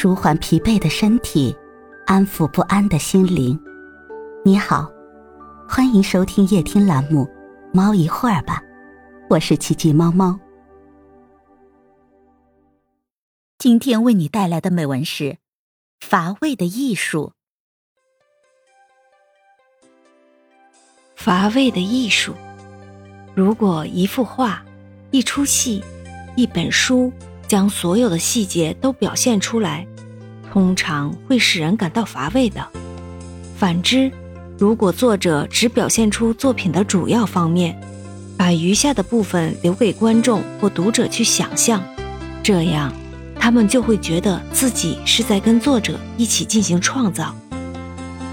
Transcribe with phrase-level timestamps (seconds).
[0.00, 1.52] 舒缓疲惫的身体，
[2.06, 3.58] 安抚不安的心灵。
[4.44, 4.88] 你好，
[5.68, 7.24] 欢迎收听夜听栏目
[7.74, 8.62] 《猫一会儿吧》，
[9.28, 10.38] 我是奇迹猫猫。
[13.58, 15.24] 今天为你带来的美文是
[15.98, 17.32] 《乏味的艺术》。
[21.16, 22.34] 乏味的艺术，
[23.34, 24.64] 如果一幅画、
[25.10, 25.82] 一出戏、
[26.36, 27.12] 一本书。
[27.48, 29.86] 将所有的细节都表现出来，
[30.52, 32.62] 通常会使人感到乏味的。
[33.56, 34.12] 反之，
[34.58, 37.80] 如果作者只表现出作品的主要方面，
[38.36, 41.82] 把余下的部分留给观众或读者去想象，
[42.42, 42.92] 这样
[43.40, 47.34] 他们就会觉得自己是在跟作者一起进行创造。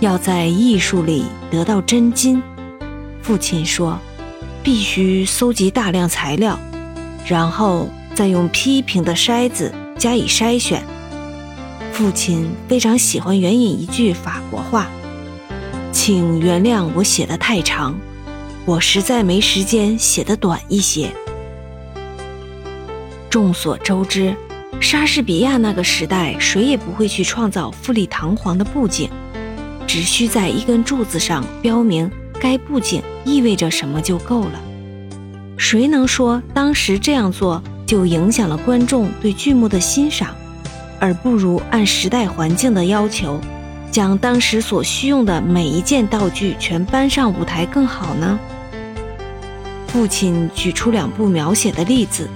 [0.00, 2.42] 要在艺术里得到真金，
[3.22, 3.98] 父亲说，
[4.62, 6.58] 必须搜集大量材料，
[7.26, 7.88] 然后。
[8.18, 10.82] 再用批评的筛子加以筛选。
[11.92, 14.88] 父亲非常喜欢援引一句法国话，
[15.92, 17.96] 请原谅我写的太长，
[18.64, 21.12] 我实在没时间写的短一些。
[23.30, 24.34] 众所周知，
[24.80, 29.08] 莎士比亚那个时代，谁也不会去创造富丽堂皇的布景，
[29.86, 32.10] 只需在一根柱子上标明
[32.40, 34.60] 该布景意味着什么就够了。
[35.56, 37.62] 谁能说当时这样做？
[37.88, 40.34] 就影响了观众对剧目的欣赏，
[41.00, 43.40] 而不如按时代环境的要求，
[43.90, 48.38] 将当时所需用的每一件道具全搬上舞台更好呢？
[49.86, 52.28] 父亲举出两部描写的例子，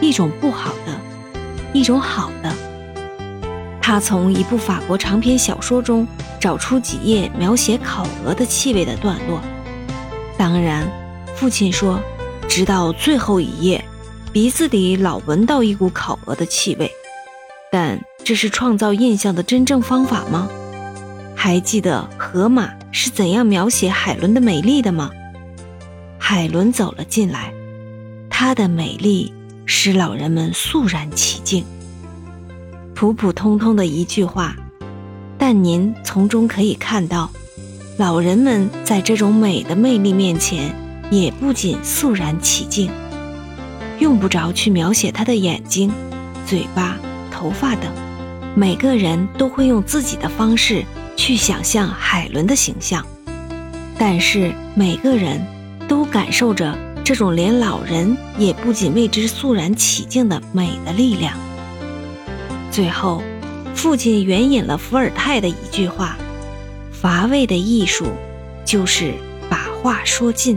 [0.00, 0.98] 一种不好的，
[1.74, 2.50] 一种好的。
[3.82, 6.08] 他从一部法国长篇小说中
[6.40, 9.42] 找出几页描写烤鹅的气味的段落。
[10.38, 10.88] 当然，
[11.34, 12.00] 父亲说，
[12.48, 13.84] 直到最后一页。
[14.36, 16.92] 鼻子里老闻到一股烤鹅的气味，
[17.72, 20.46] 但这是创造印象的真正方法吗？
[21.34, 25.10] 还记得荷马是怎样描写海伦的美丽的吗？
[26.18, 27.50] 海伦走了进来，
[28.28, 29.32] 她的美丽
[29.64, 31.64] 使老人们肃然起敬。
[32.94, 34.54] 普普通通的一句话，
[35.38, 37.30] 但您从中可以看到，
[37.96, 40.76] 老人们在这种美的魅力面前，
[41.10, 42.90] 也不仅肃然起敬。
[44.06, 45.90] 用不着去描写他的眼睛、
[46.46, 46.96] 嘴巴、
[47.28, 47.92] 头发等，
[48.54, 50.84] 每个人都会用自己的方式
[51.16, 53.04] 去想象海伦的形象，
[53.98, 55.44] 但是每个人
[55.88, 61.36] 都感受着这种连老人也不仅为之肃然起敬的美的力量。
[62.70, 63.20] 最后，
[63.74, 66.16] 父亲援引了伏尔泰的一句话
[66.94, 68.06] ：“乏味的艺术，
[68.64, 69.14] 就是
[69.50, 70.56] 把话说尽。”